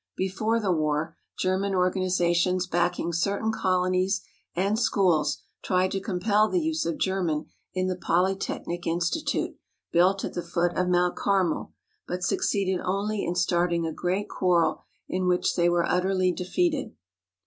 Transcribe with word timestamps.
Before 0.17 0.59
the 0.59 0.71
war, 0.71 1.15
German 1.37 1.75
organ 1.75 2.01
izations 2.01 2.65
backing 2.67 3.13
certain 3.13 3.51
colonies 3.51 4.21
and 4.55 4.79
schools 4.79 5.43
tried 5.61 5.91
to 5.91 5.99
compel 6.01 6.49
the 6.49 6.59
use 6.59 6.87
of 6.87 6.97
German 6.97 7.45
in 7.75 7.85
the 7.85 7.95
Polytechnic 7.95 8.87
Institute 8.87 9.55
built 9.91 10.25
at 10.25 10.33
the 10.33 10.41
foot 10.41 10.75
of 10.75 10.89
Mount 10.89 11.15
Carmel, 11.15 11.73
but 12.07 12.23
succeeded 12.23 12.81
only 12.83 13.23
in 13.23 13.35
starting 13.35 13.85
a 13.85 13.93
great 13.93 14.27
quarrel 14.27 14.81
in 15.07 15.27
which 15.27 15.55
they 15.55 15.69
were 15.69 15.85
utterly 15.87 16.31
defeated. 16.31 16.95